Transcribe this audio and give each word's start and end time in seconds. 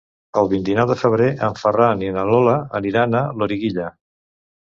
El 0.41 0.47
vint-i-nou 0.51 0.87
de 0.91 0.95
febrer 1.01 1.27
en 1.47 1.59
Ferran 1.63 2.01
i 2.05 2.09
na 2.15 2.23
Lola 2.29 2.55
aniran 2.79 3.17
a 3.19 3.23
Loriguilla. 3.43 3.93